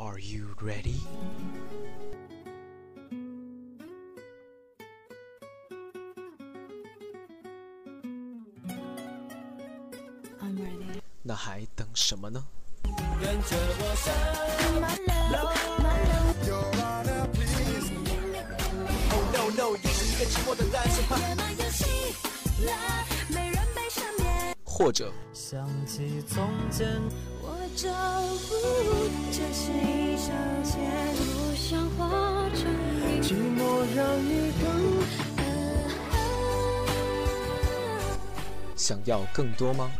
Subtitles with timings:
[0.00, 0.96] Are you ready?
[10.40, 11.02] I'm ready.
[11.22, 12.42] 那还等什么呢？
[24.64, 25.12] 或者。
[27.80, 27.86] 不
[38.76, 39.90] 想要更多吗？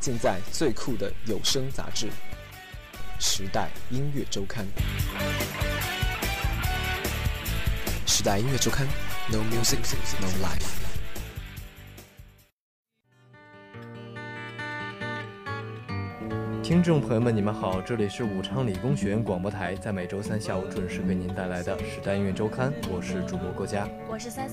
[0.00, 2.06] 尽在最酷的有声杂志
[3.20, 4.66] 《时代音乐周刊》。
[8.08, 8.84] 时代音乐周刊
[9.30, 10.89] ，No music，No life。
[16.70, 24.48] 听众朋友们，你们好，这里是武昌理工学院广播台，在每周三下午准时给您带来的是《音乐周刊》，我是主播郭佳，我是三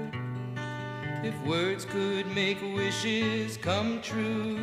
[1.23, 4.59] if words could make wishes come true.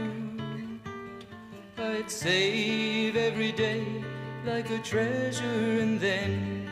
[1.77, 3.85] I'd save every day
[4.47, 6.69] like a treasure and then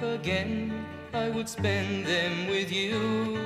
[0.00, 3.38] again I would spend them with you.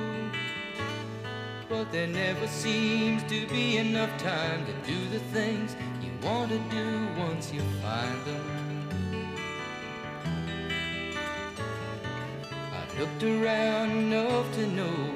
[1.69, 6.57] But there never seems to be enough time to do the things you want to
[6.73, 8.45] do once you find them.
[12.49, 15.15] I looked around enough to know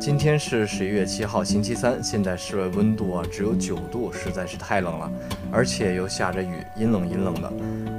[0.00, 2.02] 今天是十一月七号，星期三。
[2.02, 5.12] 现在室外温度啊，只有九度，实在是太冷了，
[5.52, 7.52] 而且又下着雨，阴冷阴冷的。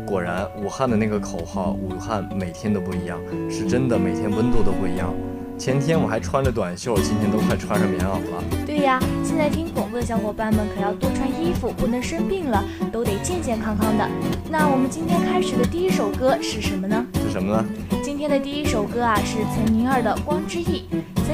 [0.04, 5.14] 果然，武汉的那个口号“武汉每天都不一样”，是真的，每天温度都不一样。
[5.60, 8.44] 前天我还穿着短袖，今天都快穿上棉袄了。
[8.66, 14.10] 对呀，现在听广播的小伙伴们可要多穿衣服，不能生病了，都得健健康康的。
[14.50, 17.06] 那我们今天开始的第一首歌是什么呢？
[17.24, 17.64] 是什么呢？
[18.04, 20.86] 今天的第一首歌啊，是岑宁儿的《光之翼》。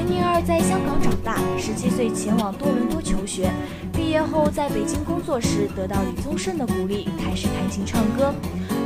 [0.08, 3.50] 宁儿在香港长大，十七岁前往多伦多求学，
[3.92, 8.34] 毕业后在北京工作时得到李宗盛的鼓励，开始弹琴唱歌。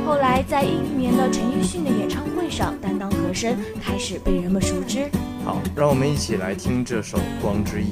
[0.05, 5.07] 后来在一一年的陈奕迅的演唱会上担当和声，开始被人们熟知。
[5.45, 7.89] 好，让我们一起来听这首《光之翼》。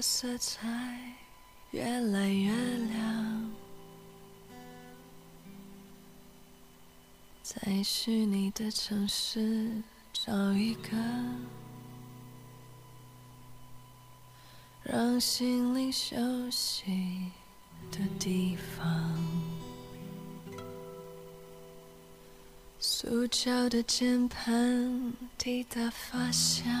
[0.00, 0.68] 色彩
[1.72, 3.50] 越来越亮，
[7.42, 9.70] 在虚拟的城市
[10.12, 10.90] 找一个
[14.84, 16.16] 让心灵休
[16.50, 17.30] 息
[17.90, 19.12] 的地方。
[22.78, 26.78] 塑胶的键盘滴答发响。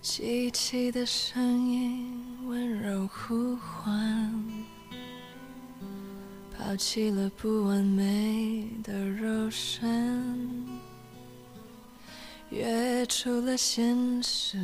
[0.00, 4.44] 机器的声音温柔呼唤，
[6.56, 10.56] 抛弃了不完美的肉身，
[12.50, 14.56] 跃出了现实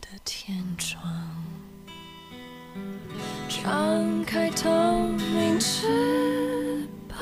[0.00, 1.04] 的天窗，
[3.48, 4.70] 张开透
[5.18, 7.18] 明翅膀，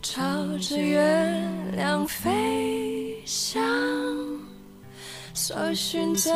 [0.00, 0.22] 朝
[0.58, 1.46] 着月
[1.76, 4.33] 亮飞翔。
[5.46, 6.32] 找寻在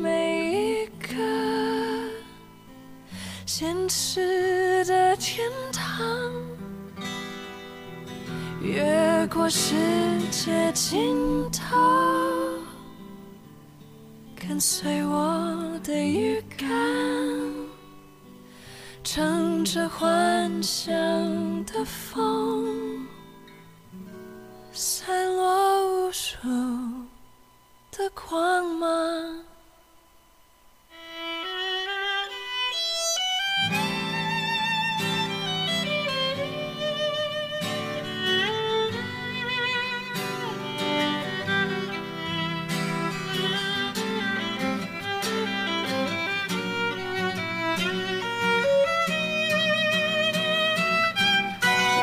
[0.00, 2.08] 每一个
[3.46, 6.12] 现实的天堂，
[8.60, 8.84] 越
[9.28, 9.74] 过世
[10.32, 11.78] 界尽头，
[14.34, 16.68] 跟随我的预感，
[19.04, 20.92] 乘着幻想
[21.64, 22.66] 的风，
[24.72, 26.38] 散落无数。
[27.92, 29.44] 的光芒。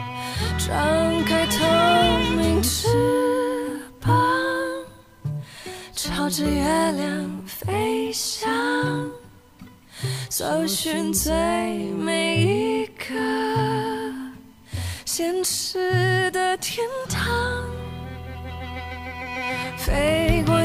[0.67, 2.88] 张开透明翅
[4.00, 4.12] 膀，
[5.97, 6.62] 朝着月
[6.93, 8.49] 亮飞翔，
[10.31, 11.32] 搜寻最
[11.99, 14.12] 美一个
[15.05, 17.27] 现实的天堂，
[19.77, 20.63] 飞过。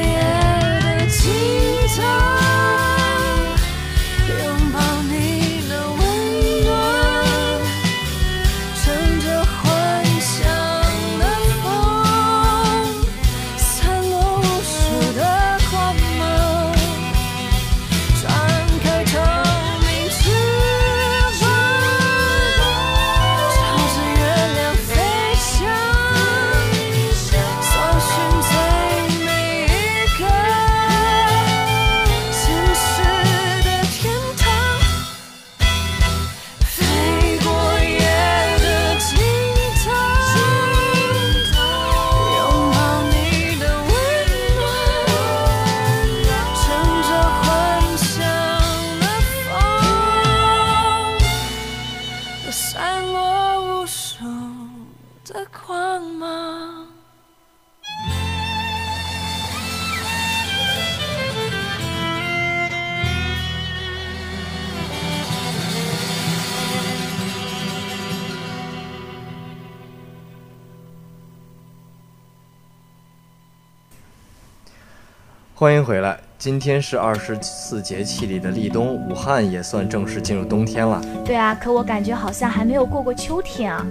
[75.60, 81.02] 欢迎回来，今天是二十四节气里的立冬，武汉也算正式进入冬天了。
[81.22, 83.84] 对啊，可我感觉好像还没有过过秋天啊。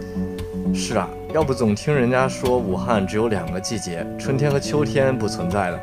[0.73, 5.79] 是啊，要不总听人家说武汉只有两个季节，春天和秋天不存在的。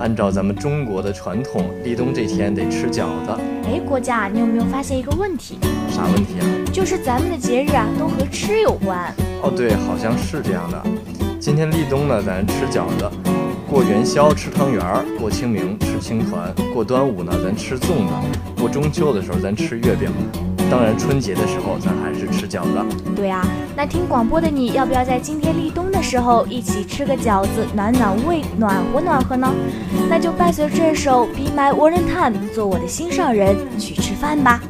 [0.00, 3.40] 按照咱们中国的传统，立冬这天得吃饺子。
[3.66, 5.56] 哎，郭嘉，你有没有发现一个问题？
[5.88, 6.44] 啥问题啊？
[6.72, 8.98] 就是咱们的节日啊，都和吃有关。
[9.40, 10.82] 哦，对，好像是这样的。
[11.38, 13.38] 今天立冬呢，咱吃饺子。
[13.72, 18.12] 过元宵吃汤圆儿，过清明吃青团，过端午呢咱吃粽子，
[18.60, 20.10] 过中秋的时候咱吃月饼，
[20.70, 22.84] 当然春节的时候咱还是吃饺子。
[23.16, 23.42] 对啊，
[23.74, 29.50] 那听广播的你要不要在今天立冬的时候一起吃个饺子，暖暖胃，暖和暖和呢？
[30.06, 34.60] 那就伴随这首 Be My Valentine 做我的心上人，去吃饭吧。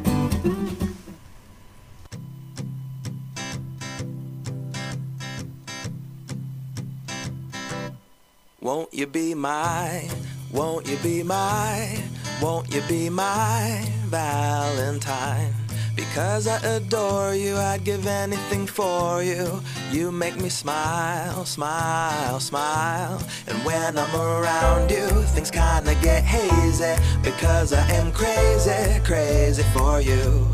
[8.75, 10.09] Won't you be my,
[10.51, 11.95] won't you be my,
[12.41, 15.53] won't you be my Valentine?
[15.95, 19.61] Because I adore you, I'd give anything for you.
[19.91, 23.21] You make me smile, smile, smile.
[23.47, 26.95] And when I'm around you, things kinda get hazy.
[27.21, 30.47] Because I am crazy, crazy for you.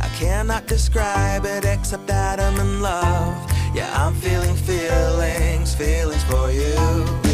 [0.00, 3.36] I cannot describe it except that I'm in love.
[3.74, 7.25] Yeah, I'm feeling feelings, feelings for you.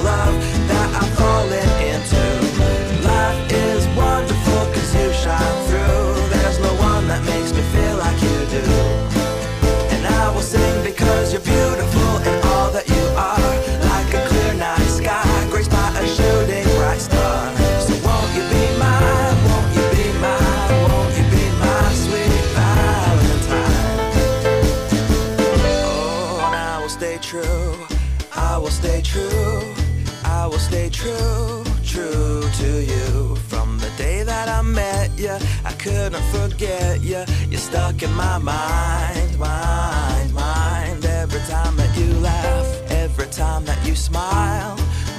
[31.91, 33.35] true to you.
[33.51, 37.25] From the day that I met you, I couldn't forget you.
[37.51, 41.05] You're stuck in my mind, mind, mind.
[41.05, 44.77] Every time that you laugh, every time that you smile,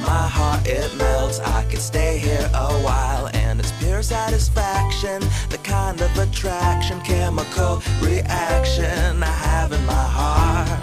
[0.08, 1.40] my heart it melts.
[1.42, 7.82] I could stay here a while, and it's pure satisfaction, the kind of attraction, chemical
[8.02, 10.80] reaction I have in my heart.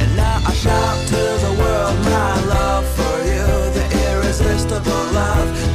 [0.00, 2.91] And now I shout to the world, my love.
[4.78, 5.71] The love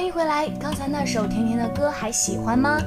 [0.00, 2.78] 欢迎回来，刚才那首甜甜的歌还喜欢吗？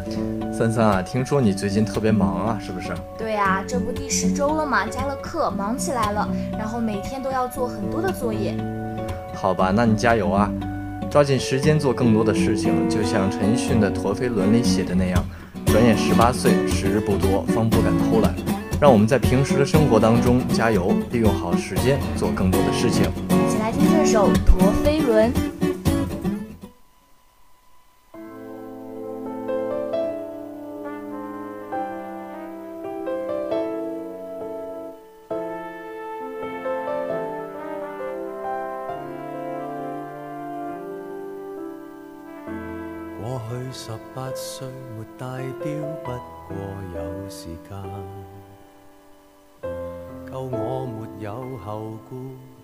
[0.52, 2.90] 三三啊，听说你最近特别忙啊，是不是？
[3.20, 6.28] 对呀，这不第十周了嘛，加了课，忙起来了，
[6.58, 8.56] 然后每天都要做很多的作业。
[9.36, 10.52] 好吧，那你加油啊，
[11.12, 15.24] 抓紧时间做更多的事情，就像陈奕迅的《陀飞轮》里写的那样，
[15.68, 18.34] 转眼十八岁，时日不多，方不敢偷懒。
[18.82, 23.04] 让我们在平时的生活当中加油，利用好时间做更多的事情。
[23.30, 25.32] 一起来听这首《陀飞轮》。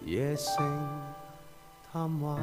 [0.06, 0.56] 夜星
[1.92, 2.38] 探话，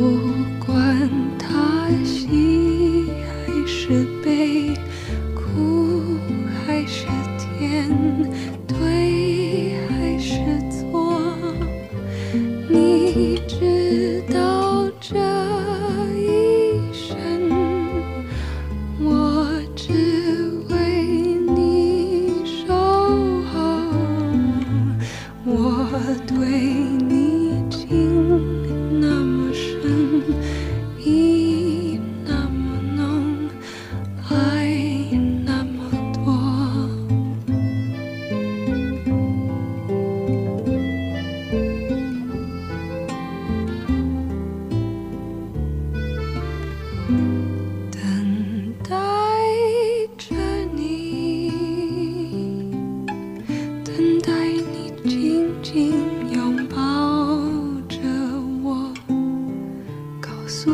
[0.65, 4.22] 管他心还是。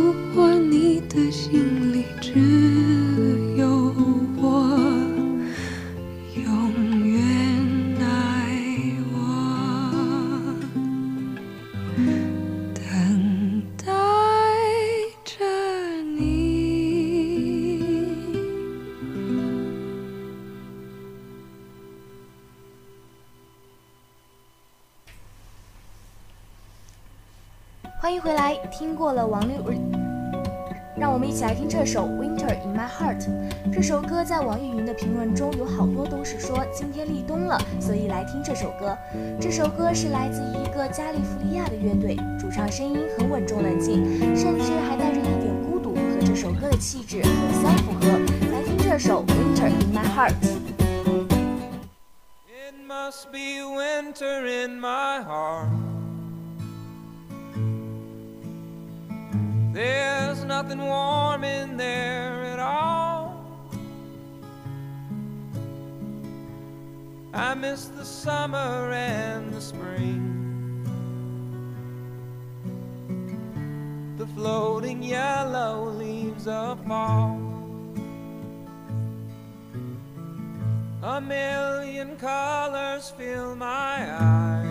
[0.09, 2.33] 如果你的心里只
[3.59, 3.69] 有
[4.39, 4.71] 我，
[6.35, 7.29] 永远
[8.01, 10.55] 爱我，
[12.75, 13.93] 等待
[15.27, 15.45] 着
[16.19, 18.15] 你。
[28.01, 29.88] 欢迎回来，听过了王六日。
[30.99, 33.21] 让我们一起来听这首《Winter in My Heart》。
[33.73, 38.99] 这首歌在网易云的评论中有好多都是说今天立冬了，所以来听这首歌。
[39.41, 44.03] 这首歌是来自一个加利福利亚的乐队，主唱声音很稳重冷静，
[44.37, 48.09] 甚至还带着一点孤独，和这首歌的气质很相符合。
[48.51, 50.35] 来听这首《Winter in My Heart》。
[60.63, 63.45] nothing warm in there at all.
[67.33, 70.25] I miss the summer and the spring.
[74.19, 77.39] The floating yellow leaves of fall.
[81.05, 84.68] A million colors fill my eyes.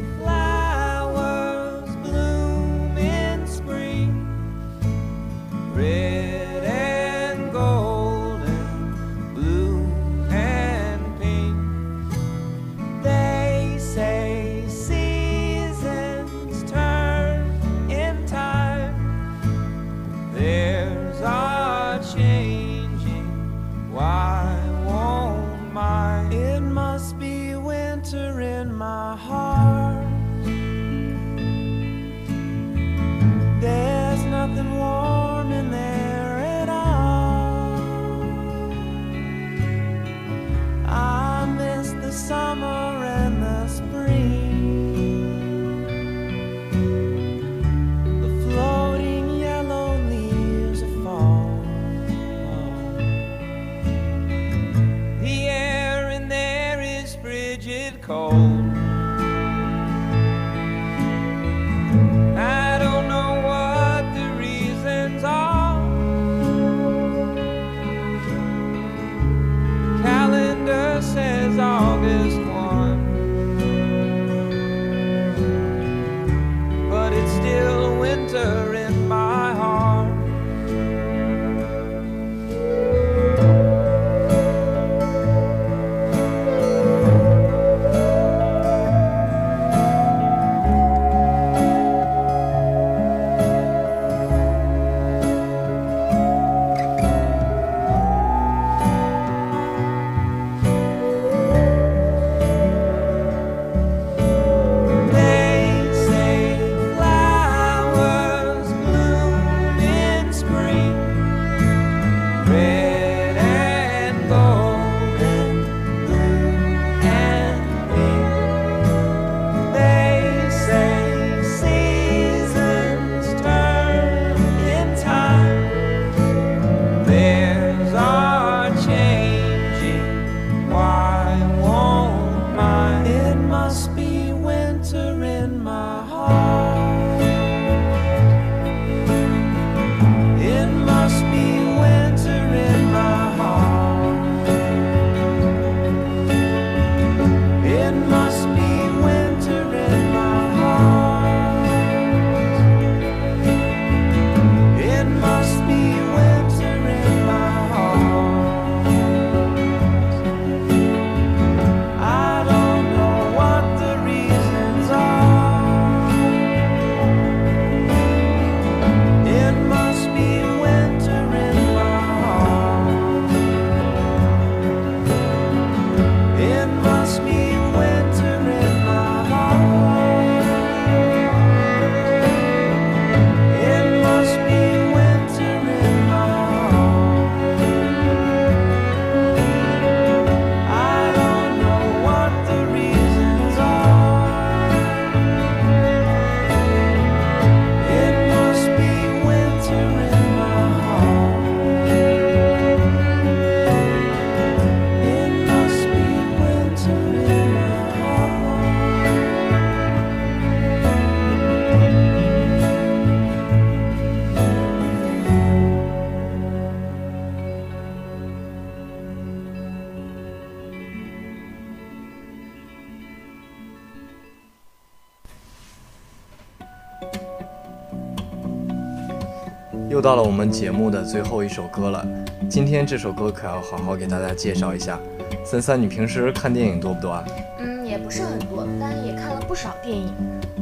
[230.39, 232.07] 我们节目的最后一首歌了，
[232.49, 234.97] 今天这首歌可要好好给大家介绍一下。
[235.45, 237.25] 三三，你平时看电影多不多啊？
[237.59, 240.15] 嗯，也不是很多，但也看了不少电影。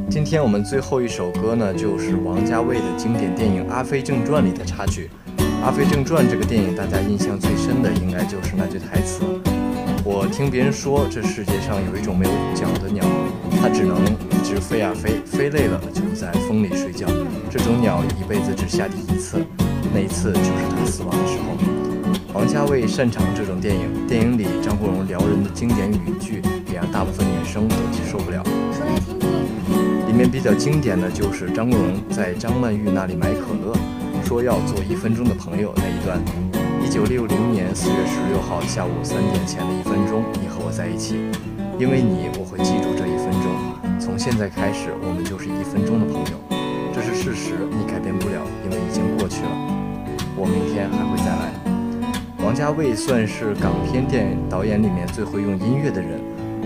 [0.09, 5.11] 今天我们最后一首歌呢，就是王家卫的经典电影《阿飞正传》里的插曲。
[5.63, 9.19] 《阿飞正传》这个电影，大家印象最深的应该就是那句台词：
[10.03, 13.05] 我听别人说，这世界上有一种没有脚的鸟，
[13.61, 13.95] 它只能
[14.31, 17.05] 一直飞啊飞，飞累了就在风里睡觉。
[17.51, 19.45] 这种鸟一辈子只下地一次。
[19.93, 21.57] 那一次就是他死亡的时候。
[22.33, 28.43] 黄家卫擅长这种电影，电影里张国荣撩人的经典语句，也让大部分女生都接受不了。
[30.07, 33.75] 里面比较经典的就是张国荣在张曼玉那里买可乐，
[34.23, 36.19] 说要做一分钟的朋友那一段。
[36.83, 41.15] 一九六零年四月十六号下午三点前的一分钟，你和我在一起，
[41.79, 43.99] 因为你我会记住这一分钟。
[43.99, 46.61] 从现在开始，我们就是一分钟的朋友，
[46.93, 47.53] 这是事实。
[47.71, 47.87] 你。
[49.37, 49.51] 去了，
[50.35, 51.53] 我明天还会再来。
[52.43, 56.19] 王家卫算是港片电影导演里面最会用音乐的人。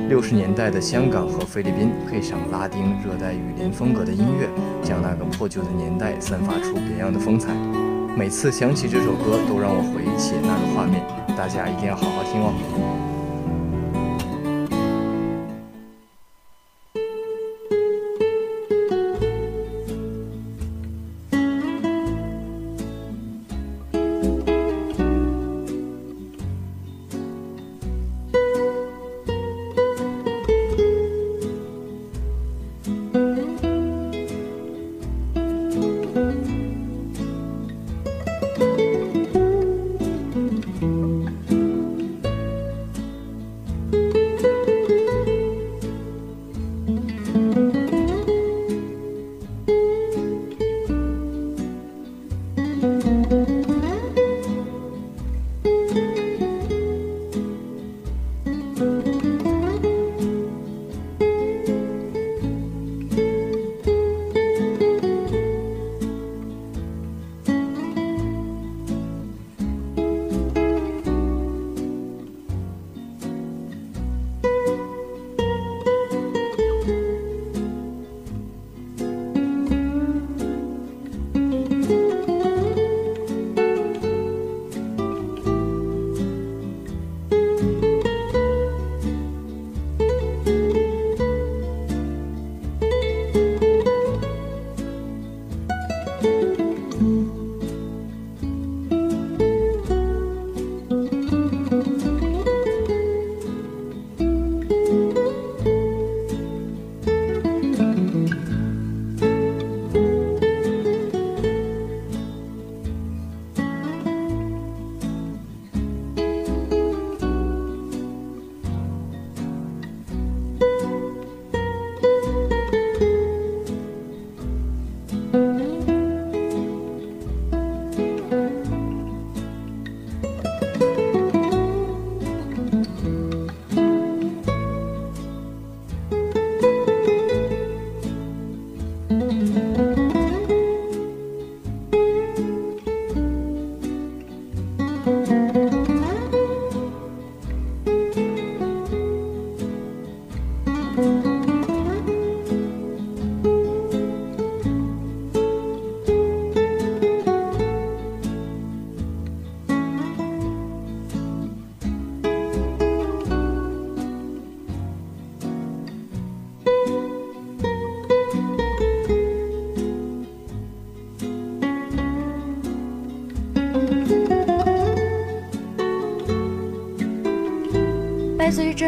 [0.07, 4.47] 六十年代的香港和菲律宾配上拉丁热带雨林风格的音乐，
[4.83, 7.53] 将那个破旧的年代散发出别样的风采。
[8.17, 11.01] 每次想起这首歌，都让我回忆起那个画面。
[11.37, 13.10] 大家一定要好好听哦。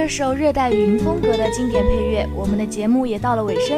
[0.05, 3.77] 这首热带雨林风格的经典配乐，我们的节目也到了尾声。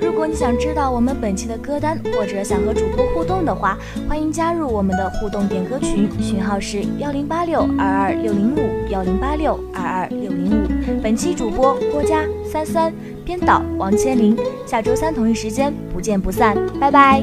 [0.00, 3.76] 如果你想知道我们本期的歌单，或者想和主播互动的话，
[4.08, 10.66] 欢迎加入我们的互动点歌群，群号是幺零八六二二六零五幺零八六二二六零五。
[11.02, 12.90] 本期主播郭嘉三三，
[13.22, 14.34] 编导王千林，
[14.64, 17.22] 下周三同一时间不见不散，拜拜。